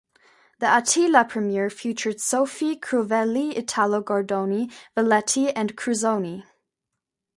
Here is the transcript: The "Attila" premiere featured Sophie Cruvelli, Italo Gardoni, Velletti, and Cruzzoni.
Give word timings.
The 0.57 0.75
"Attila" 0.77 1.25
premiere 1.25 1.69
featured 1.69 2.19
Sophie 2.19 2.75
Cruvelli, 2.75 3.55
Italo 3.55 4.01
Gardoni, 4.01 4.71
Velletti, 4.97 5.51
and 5.55 5.75
Cruzzoni. 5.77 6.43